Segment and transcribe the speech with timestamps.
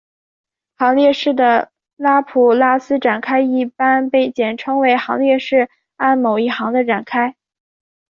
[0.79, 7.35] 行列式的拉普拉斯展开一般被简称为行列式按某一行的展开。